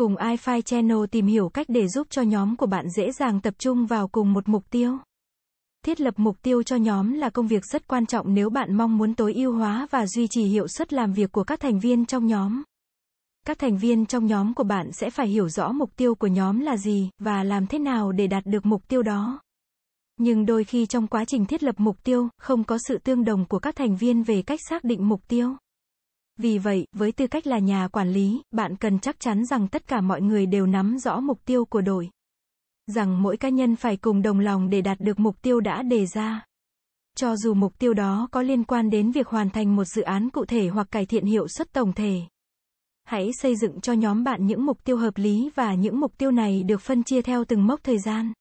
[0.00, 3.54] Cùng iFi Channel tìm hiểu cách để giúp cho nhóm của bạn dễ dàng tập
[3.58, 4.98] trung vào cùng một mục tiêu.
[5.84, 8.98] Thiết lập mục tiêu cho nhóm là công việc rất quan trọng nếu bạn mong
[8.98, 12.06] muốn tối ưu hóa và duy trì hiệu suất làm việc của các thành viên
[12.06, 12.62] trong nhóm.
[13.46, 16.60] Các thành viên trong nhóm của bạn sẽ phải hiểu rõ mục tiêu của nhóm
[16.60, 19.40] là gì và làm thế nào để đạt được mục tiêu đó.
[20.16, 23.44] Nhưng đôi khi trong quá trình thiết lập mục tiêu, không có sự tương đồng
[23.48, 25.56] của các thành viên về cách xác định mục tiêu.
[26.40, 29.86] Vì vậy, với tư cách là nhà quản lý, bạn cần chắc chắn rằng tất
[29.86, 32.10] cả mọi người đều nắm rõ mục tiêu của đội.
[32.86, 36.06] Rằng mỗi cá nhân phải cùng đồng lòng để đạt được mục tiêu đã đề
[36.06, 36.44] ra.
[37.16, 40.30] Cho dù mục tiêu đó có liên quan đến việc hoàn thành một dự án
[40.30, 42.20] cụ thể hoặc cải thiện hiệu suất tổng thể.
[43.04, 46.30] Hãy xây dựng cho nhóm bạn những mục tiêu hợp lý và những mục tiêu
[46.30, 48.32] này được phân chia theo từng mốc thời gian.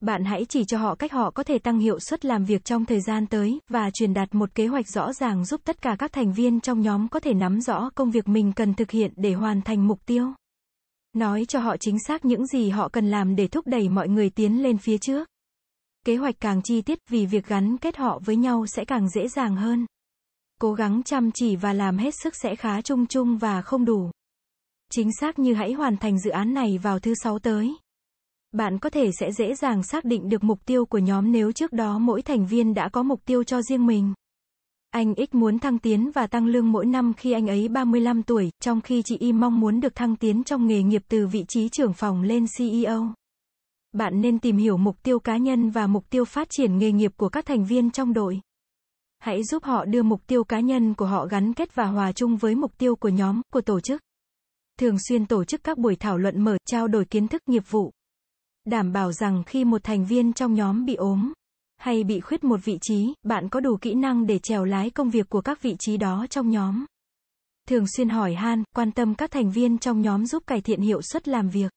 [0.00, 2.84] Bạn hãy chỉ cho họ cách họ có thể tăng hiệu suất làm việc trong
[2.84, 6.12] thời gian tới, và truyền đạt một kế hoạch rõ ràng giúp tất cả các
[6.12, 9.32] thành viên trong nhóm có thể nắm rõ công việc mình cần thực hiện để
[9.32, 10.32] hoàn thành mục tiêu.
[11.12, 14.30] Nói cho họ chính xác những gì họ cần làm để thúc đẩy mọi người
[14.30, 15.28] tiến lên phía trước.
[16.06, 19.28] Kế hoạch càng chi tiết vì việc gắn kết họ với nhau sẽ càng dễ
[19.28, 19.86] dàng hơn.
[20.60, 24.10] Cố gắng chăm chỉ và làm hết sức sẽ khá chung chung và không đủ.
[24.92, 27.76] Chính xác như hãy hoàn thành dự án này vào thứ sáu tới.
[28.52, 31.72] Bạn có thể sẽ dễ dàng xác định được mục tiêu của nhóm nếu trước
[31.72, 34.14] đó mỗi thành viên đã có mục tiêu cho riêng mình.
[34.90, 38.50] Anh X muốn thăng tiến và tăng lương mỗi năm khi anh ấy 35 tuổi,
[38.60, 41.68] trong khi chị Y mong muốn được thăng tiến trong nghề nghiệp từ vị trí
[41.68, 43.14] trưởng phòng lên CEO.
[43.92, 47.12] Bạn nên tìm hiểu mục tiêu cá nhân và mục tiêu phát triển nghề nghiệp
[47.16, 48.40] của các thành viên trong đội.
[49.18, 52.36] Hãy giúp họ đưa mục tiêu cá nhân của họ gắn kết và hòa chung
[52.36, 54.02] với mục tiêu của nhóm, của tổ chức.
[54.78, 57.92] Thường xuyên tổ chức các buổi thảo luận mở, trao đổi kiến thức nghiệp vụ.
[58.70, 61.32] Đảm bảo rằng khi một thành viên trong nhóm bị ốm,
[61.76, 65.10] hay bị khuyết một vị trí, bạn có đủ kỹ năng để trèo lái công
[65.10, 66.84] việc của các vị trí đó trong nhóm.
[67.68, 71.02] Thường xuyên hỏi han, quan tâm các thành viên trong nhóm giúp cải thiện hiệu
[71.02, 71.72] suất làm việc.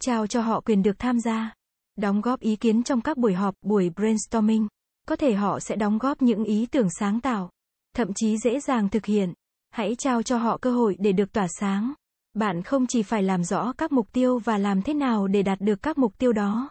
[0.00, 1.54] Trao cho họ quyền được tham gia.
[1.96, 4.68] Đóng góp ý kiến trong các buổi họp, buổi brainstorming.
[5.08, 7.50] Có thể họ sẽ đóng góp những ý tưởng sáng tạo,
[7.96, 9.32] thậm chí dễ dàng thực hiện.
[9.70, 11.94] Hãy trao cho họ cơ hội để được tỏa sáng.
[12.36, 15.60] Bạn không chỉ phải làm rõ các mục tiêu và làm thế nào để đạt
[15.60, 16.70] được các mục tiêu đó,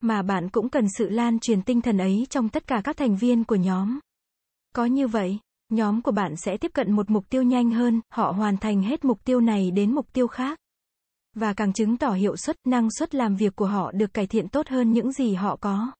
[0.00, 3.16] mà bạn cũng cần sự lan truyền tinh thần ấy trong tất cả các thành
[3.16, 3.98] viên của nhóm.
[4.74, 5.38] Có như vậy,
[5.68, 9.04] nhóm của bạn sẽ tiếp cận một mục tiêu nhanh hơn, họ hoàn thành hết
[9.04, 10.58] mục tiêu này đến mục tiêu khác.
[11.34, 14.48] Và càng chứng tỏ hiệu suất, năng suất làm việc của họ được cải thiện
[14.48, 15.92] tốt hơn những gì họ có.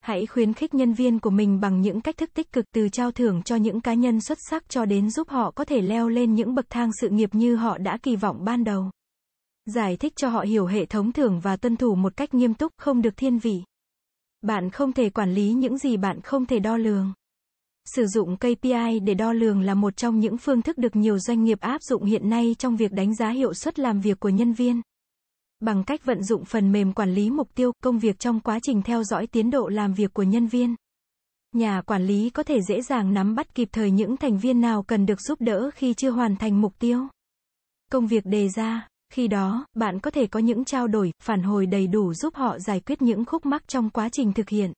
[0.00, 3.10] Hãy khuyến khích nhân viên của mình bằng những cách thức tích cực từ trao
[3.10, 6.34] thưởng cho những cá nhân xuất sắc cho đến giúp họ có thể leo lên
[6.34, 8.90] những bậc thang sự nghiệp như họ đã kỳ vọng ban đầu.
[9.66, 12.72] Giải thích cho họ hiểu hệ thống thưởng và tuân thủ một cách nghiêm túc,
[12.78, 13.62] không được thiên vị.
[14.42, 17.12] Bạn không thể quản lý những gì bạn không thể đo lường.
[17.84, 21.44] Sử dụng KPI để đo lường là một trong những phương thức được nhiều doanh
[21.44, 24.52] nghiệp áp dụng hiện nay trong việc đánh giá hiệu suất làm việc của nhân
[24.52, 24.80] viên.
[25.60, 28.82] Bằng cách vận dụng phần mềm quản lý mục tiêu, công việc trong quá trình
[28.82, 30.74] theo dõi tiến độ làm việc của nhân viên.
[31.52, 34.82] Nhà quản lý có thể dễ dàng nắm bắt kịp thời những thành viên nào
[34.82, 37.00] cần được giúp đỡ khi chưa hoàn thành mục tiêu.
[37.92, 41.66] Công việc đề ra, khi đó, bạn có thể có những trao đổi, phản hồi
[41.66, 44.72] đầy đủ giúp họ giải quyết những khúc mắc trong quá trình thực hiện.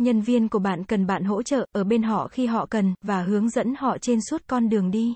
[0.00, 3.22] Nhân viên của bạn cần bạn hỗ trợ, ở bên họ khi họ cần, và
[3.22, 5.14] hướng dẫn họ trên suốt con đường đi.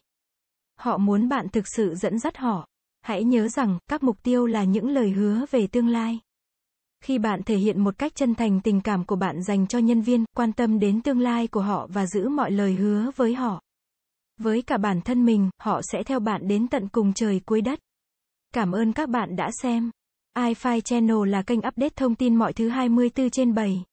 [0.78, 2.66] Họ muốn bạn thực sự dẫn dắt họ.
[3.06, 6.20] Hãy nhớ rằng, các mục tiêu là những lời hứa về tương lai.
[7.04, 10.00] Khi bạn thể hiện một cách chân thành tình cảm của bạn dành cho nhân
[10.00, 13.62] viên, quan tâm đến tương lai của họ và giữ mọi lời hứa với họ.
[14.40, 17.78] Với cả bản thân mình, họ sẽ theo bạn đến tận cùng trời cuối đất.
[18.54, 19.90] Cảm ơn các bạn đã xem.
[20.38, 23.84] iFi Channel là kênh update thông tin mọi thứ 24 trên 7.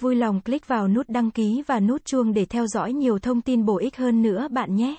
[0.00, 3.40] Vui lòng click vào nút đăng ký và nút chuông để theo dõi nhiều thông
[3.40, 4.96] tin bổ ích hơn nữa bạn nhé.